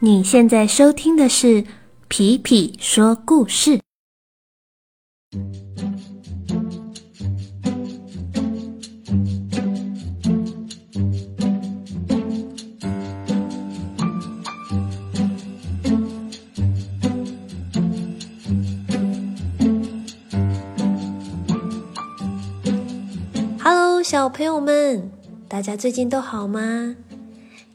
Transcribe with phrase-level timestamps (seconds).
[0.00, 1.62] 你现在收听的是
[2.06, 3.78] 《皮皮说故事》。
[23.58, 25.10] Hello，小朋友们，
[25.48, 26.96] 大家最近都好吗？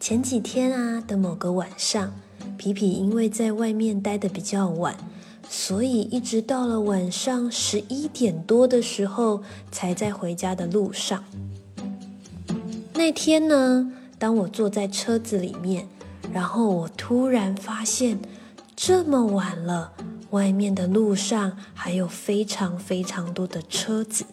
[0.01, 2.11] 前几天啊的某个晚上，
[2.57, 4.97] 皮皮因为在外面待的比较晚，
[5.47, 11.23] 所以一直到了晚上十一点多的时候才在回家的路上。
[12.95, 15.87] 那天呢，当我坐在车子里面，
[16.33, 18.17] 然后我突然发现，
[18.75, 19.93] 这么晚了，
[20.31, 24.25] 外面的路上还有非常非常多的车子。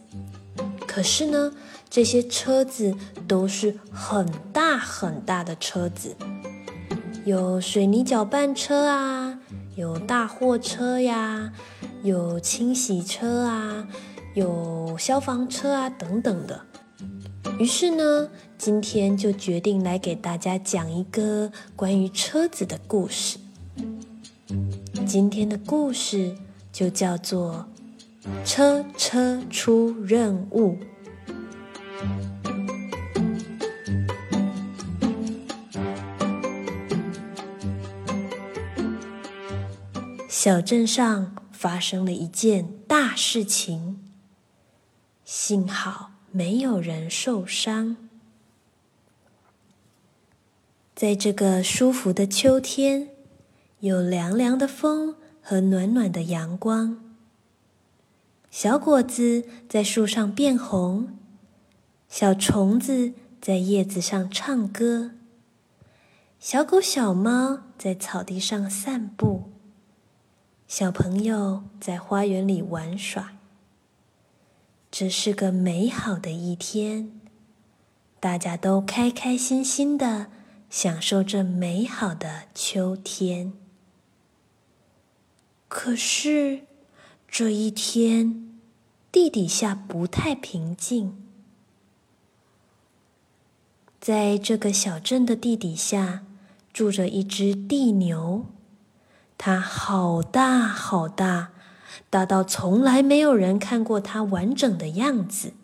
[0.87, 1.53] 可是呢，
[1.91, 2.95] 这些车子
[3.27, 6.15] 都是很大很大的车子，
[7.25, 9.41] 有水泥搅拌车啊，
[9.75, 11.53] 有大货车呀，
[12.03, 13.89] 有清洗车啊，
[14.35, 16.63] 有消防车啊等等的。
[17.59, 23.39] 于是呢，今天就决定来给大家讲一个关于车子的故事。
[25.07, 26.37] 今天的故事
[26.73, 27.67] 就叫做。
[28.45, 30.77] 车车出任务。
[40.49, 44.03] 小镇上发生了一件大事情，
[45.23, 47.99] 幸好没有人受伤。
[50.95, 53.11] 在这个舒服的秋天，
[53.81, 56.99] 有凉凉的风和暖暖的阳光。
[58.51, 61.15] 小果子在树上变红，
[62.09, 65.11] 小虫子在叶子上唱歌，
[66.41, 69.51] 小狗、小猫在草地上散步，
[70.69, 73.39] 小朋友在花园里玩耍。
[74.91, 77.19] 这是个美好的一天，
[78.21, 80.27] 大家都开开心心的
[80.69, 83.55] 享受这美好的秋天。
[85.69, 86.65] 可是。
[87.31, 88.59] 这一天，
[89.13, 91.27] 地底下不太平静。
[94.01, 96.25] 在这个小镇的地底下，
[96.73, 98.47] 住着一只地牛，
[99.39, 101.53] 它好大好大，
[102.11, 105.55] 大到从来没有人看过它完整的样子。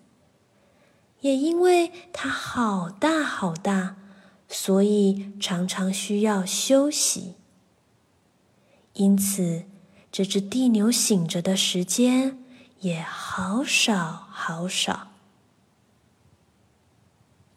[1.20, 3.96] 也因为它好大好大，
[4.48, 7.34] 所以常常需要休息。
[8.94, 9.64] 因此。
[10.16, 12.38] 这只地牛醒着的时间
[12.82, 15.08] 也好少好少，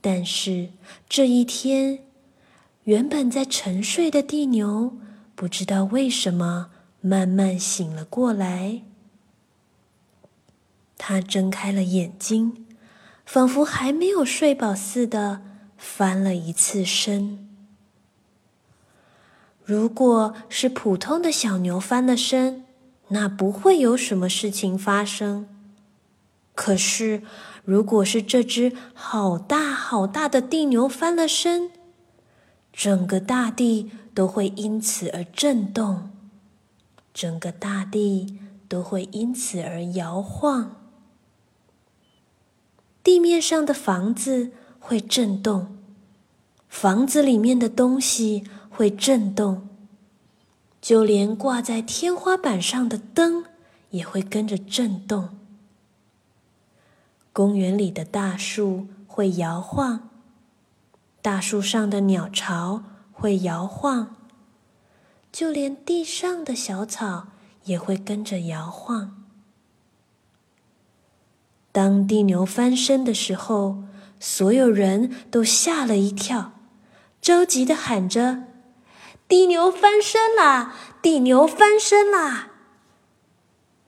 [0.02, 0.72] 但是
[1.08, 2.00] 这一天，
[2.86, 4.98] 原本在沉睡的地牛
[5.38, 8.82] 不知道为什么慢慢醒了过来。
[10.98, 12.66] 他睁开了眼睛，
[13.24, 15.44] 仿佛还没有睡饱似的，
[15.78, 17.48] 翻了一次身。
[19.64, 22.66] 如果是普通的小牛翻了身，
[23.10, 25.48] 那不会有什么事情发生。
[26.56, 27.22] 可是，
[27.64, 31.70] 如果是这只好大好大的地牛翻了身，
[32.74, 36.10] 整个大地都会因此而震动，
[37.14, 40.76] 整个大地都会因此而摇晃，
[43.04, 45.78] 地面上的房子会震动，
[46.68, 48.44] 房子里面的东西。
[48.70, 49.68] 会震动，
[50.80, 53.46] 就连挂在天花板上的灯
[53.90, 55.30] 也会跟着震动。
[57.34, 60.12] 公园里的大树会摇晃，
[61.24, 62.84] 大树上的鸟巢
[63.20, 64.16] 会摇晃，
[65.32, 67.30] 就连地上的小草
[67.64, 69.26] 也会跟着摇晃。
[71.72, 73.84] 当地牛翻身的时候，
[74.20, 76.54] 所有人都吓了一跳，
[77.20, 78.44] 着急的喊着。
[79.28, 80.76] 地牛翻身啦！
[81.02, 82.52] 地牛翻身啦！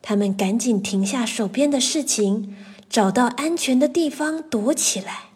[0.02, 2.58] 他们赶紧停下手边的事情，
[2.90, 5.29] 找到安全的地方躲起来。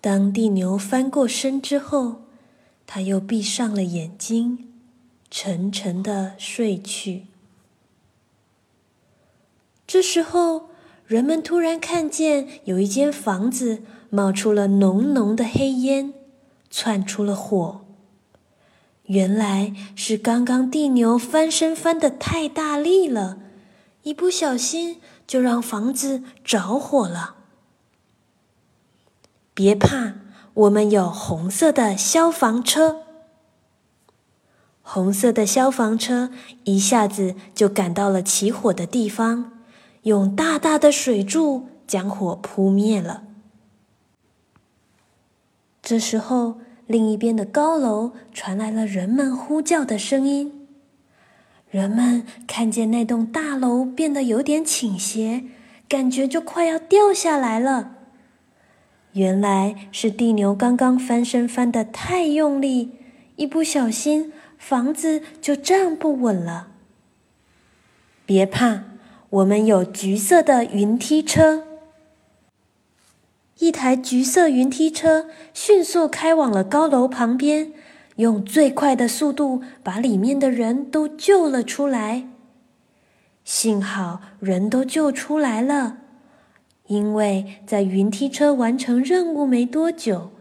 [0.00, 2.22] 当地牛翻过身之后，
[2.86, 4.68] 他又闭上了眼睛，
[5.30, 7.26] 沉沉的睡去。
[9.86, 10.70] 这时候，
[11.06, 16.14] 人们突然看见有一间房子冒出了浓浓的黑烟。
[16.72, 17.80] 窜出了火，
[19.06, 23.40] 原来是刚刚地牛翻身翻的太大力了，
[24.04, 27.38] 一不小心就让房子着火了。
[29.60, 30.14] 别怕，
[30.54, 33.02] 我们有红色的消防车。
[34.80, 36.30] 红色的消防车
[36.64, 39.52] 一下子就赶到了起火的地方，
[40.04, 43.24] 用大大的水柱将火扑灭了。
[45.82, 46.54] 这时候，
[46.86, 50.66] 另一边的高楼传来了人们呼叫的声音。
[51.68, 55.44] 人们看见那栋大楼变得有点倾斜，
[55.86, 57.96] 感觉就快要掉下来了。
[59.12, 62.90] 原来是地牛刚刚翻身翻得太用力，
[63.36, 66.68] 一不小心房子就站不稳了。
[68.24, 68.84] 别怕，
[69.30, 71.64] 我们有橘色的云梯车。
[73.58, 77.72] 一台橘色云梯车迅速开往了高楼旁边。
[78.16, 82.28] 用最快的速度把里面的人都救了出来。
[83.44, 85.99] 幸好人都救出来了，
[86.90, 90.32] 因为在云梯车完成任务没多久，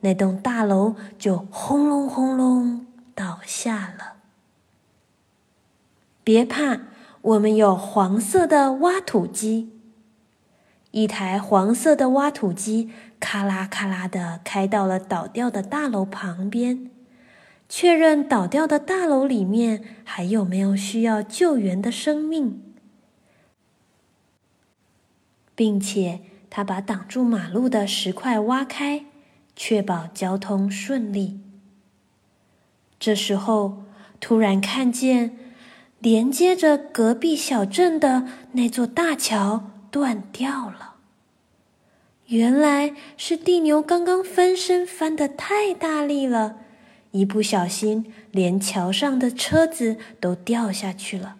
[0.00, 2.84] 那栋大楼就轰隆轰隆
[3.14, 4.14] 倒下了。
[6.24, 6.80] 别怕，
[7.20, 9.70] 我们有黄色的挖土机。
[10.90, 12.90] 一台黄色的挖土机
[13.20, 16.90] 咔啦咔啦的开到了倒掉的大楼旁边。
[17.68, 22.71] 确认倒掉的大楼里面还有没有需要救援的生命，
[25.54, 26.20] 并且
[26.50, 29.04] 他把挡住马路的石块挖开，
[29.54, 31.40] 确保交通顺利。
[32.98, 33.84] 这时候，
[34.20, 35.36] 突然看见
[35.98, 40.94] 连接着隔壁小镇的那座大桥断掉了。
[42.26, 46.58] 原来是地牛刚刚翻身翻的太大力了。
[47.10, 51.36] 一不小心，连桥上的车子都掉下去了。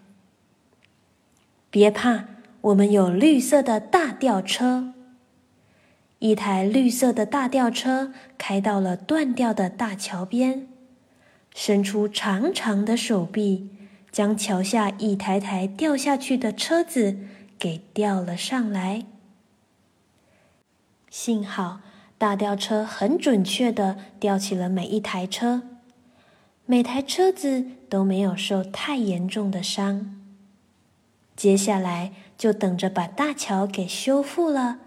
[1.70, 2.26] 别怕，
[2.62, 4.94] 我们有绿色的大吊车。
[6.20, 10.68] 一台绿色的大吊车开到了断掉的大桥边，
[11.54, 13.70] 伸出长长的手臂，
[14.10, 17.18] 将桥下一台台掉下去的车子
[17.58, 19.04] 给吊了上来。
[21.10, 21.80] 幸好。
[22.18, 25.62] 大吊车很准确的吊起了每一台车，
[26.66, 30.21] 每台车子都没有受太严重的伤。
[31.42, 34.78] 接下来就等着把大桥给修复了，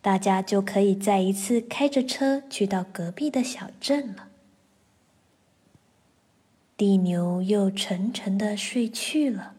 [0.00, 4.28] 大家就可以再一次开着车去到隔壁的小镇了。
[6.76, 9.56] 地牛又沉沉的睡去了。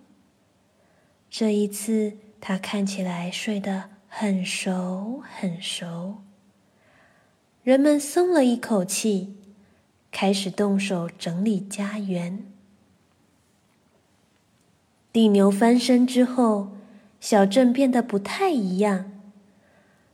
[1.30, 6.22] 这一次，他看起来睡得很熟很熟。
[7.64, 9.36] 人们松了一口气，
[10.10, 12.46] 开始动手整理家园。
[15.12, 16.70] 地牛翻身之后，
[17.20, 19.12] 小镇变得不太一样。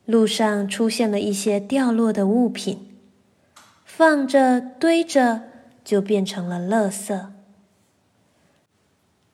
[0.06, 2.96] 路上出现了一些掉落的物品，
[3.84, 5.44] 放着堆着
[5.84, 7.28] 就变成了垃圾。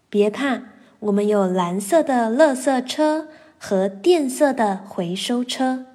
[0.10, 0.62] 别怕，
[1.00, 3.28] 我们有蓝色的垃圾车
[3.58, 5.86] 和电色的回收车。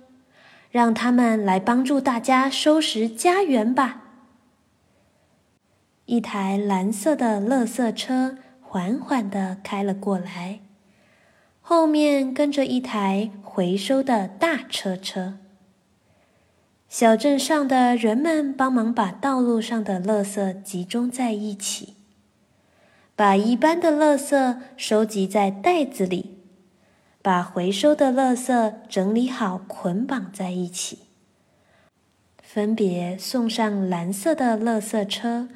[0.68, 4.02] 让他们来帮助大家收拾家园吧。
[6.04, 8.36] 一台蓝色的垃圾车
[8.76, 10.60] 缓缓地开了过来，
[11.62, 15.38] 后面跟着一台回收的大车车。
[16.86, 21.94] 小镇上的人们帮忙把道路上的垃圾集中在一起，
[23.14, 26.36] 把一般的垃圾收集在袋子里。
[27.22, 30.98] 把回收的垃圾整理好，捆绑在一起，
[32.42, 35.48] 分别送上蓝色的垃圾车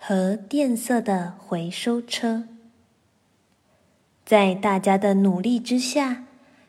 [0.00, 2.44] 和电色的回收车。
[4.24, 6.24] 在大家的努力之下，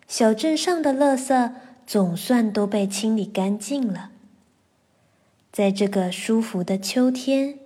[0.07, 1.51] 小镇上的垃圾
[1.85, 4.11] 总算都被清理干净了。
[5.51, 7.59] 在这个舒服的秋天，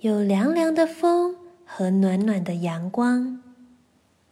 [0.00, 3.42] 有凉凉的风和暖暖的阳光。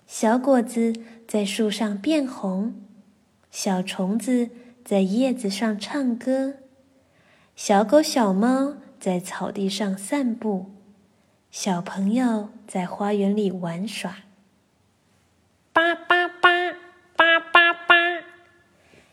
[0.07, 0.93] 小果子
[1.27, 2.75] 在树上变红，
[3.51, 4.51] 小虫子
[4.85, 6.55] 在叶子上唱歌，
[7.57, 8.75] 小狗、小猫
[9.07, 10.67] 在草地上散步，
[11.53, 14.17] 小朋友在花园里玩耍。
[15.73, 16.73] 叭叭叭，
[17.15, 17.95] 叭叭叭！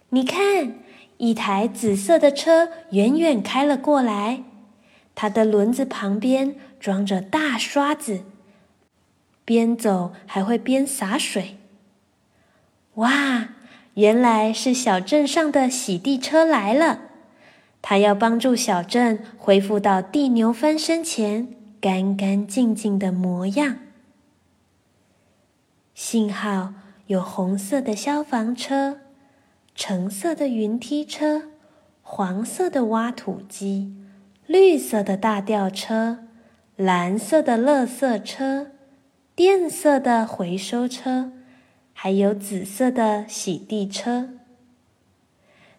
[0.10, 0.80] 你看，
[1.18, 4.42] 一台紫色的车远远开了过来，
[5.14, 8.24] 它的轮子旁边装着大刷子。
[9.46, 11.60] 边走还会边洒水。
[12.96, 13.50] 哇，
[13.94, 17.02] 原来是小镇上的洗地车来了，
[17.86, 21.50] 它要帮助小镇恢复到地牛翻身前
[21.82, 23.78] 干干净净的模样。
[25.94, 26.74] 幸好
[27.08, 29.02] 有红色的消防车、
[29.76, 31.50] 橙色的云梯车、
[32.02, 33.94] 黄色的挖土机、
[34.48, 36.20] 绿色的大吊车、
[36.78, 38.72] 蓝色的垃圾车、
[39.36, 41.34] 电色的回收车，
[41.92, 44.30] 还有紫色的洗地车。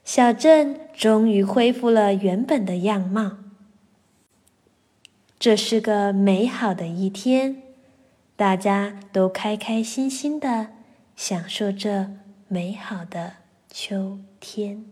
[0.04, 3.38] 小镇终于恢复了原本的样貌。
[5.38, 7.62] 这是个美好的一天，
[8.36, 10.68] 大家都开开心心的
[11.16, 12.10] 享受着
[12.48, 13.32] 美好的
[13.70, 14.84] 秋天。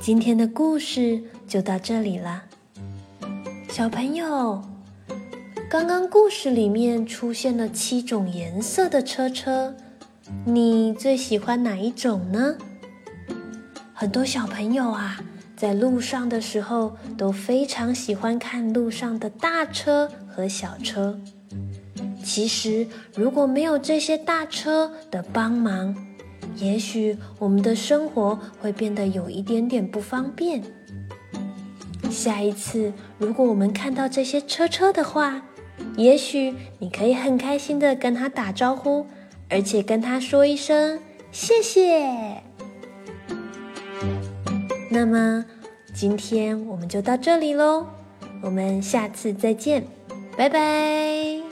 [0.00, 2.44] 今天的故事就到这里了，
[3.68, 4.62] 小朋友。
[5.70, 9.74] 刚刚故事里面出现了七种颜色的车车，
[10.44, 12.56] 你最喜欢哪一种呢？
[13.92, 15.20] 很多小朋友啊。
[15.56, 21.18] 在路上的时候，都非常喜欢看路上的大车和小车。
[22.22, 25.94] 其实，如果没有这些大车的帮忙，
[26.56, 30.62] 也许我们的生活会变得有一点点不方便。
[32.10, 35.40] 下一次，如果我们看到这些车车的话，
[35.96, 39.06] 也许你可以很开心的跟他打招呼，
[39.48, 40.98] 而且跟他说一声
[41.30, 42.42] 谢谢。
[44.90, 45.44] 那么，
[45.92, 47.86] 今天我们就到这里喽，
[48.42, 49.86] 我们下次再见，
[50.36, 51.43] 拜拜。